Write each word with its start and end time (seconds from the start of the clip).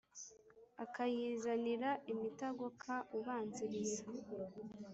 Akayizanira 0.83 1.89
imitagoka 2.13 2.93
ubanziriza 3.17 4.03